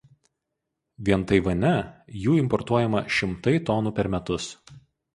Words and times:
Vien 1.09 1.25
Taivane 1.33 1.75
jų 2.23 2.39
importuojama 2.39 3.05
šimtai 3.19 3.57
tonų 3.71 3.97
per 4.01 4.15
metus. 4.19 4.53